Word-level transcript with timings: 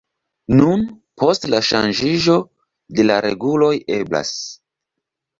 Nun, 0.59 0.85
post 1.23 1.43
la 1.53 1.59
ŝanĝiĝo 1.67 2.37
de 2.99 3.05
la 3.09 3.17
reguloj 3.25 3.69
eblas. 3.99 4.33